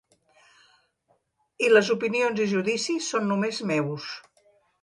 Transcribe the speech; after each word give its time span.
I 1.67 1.69
les 1.73 1.93
opinions 1.97 2.43
i 2.47 2.49
judicis 2.57 3.13
són 3.13 3.31
només 3.33 3.61
meus. 3.75 4.13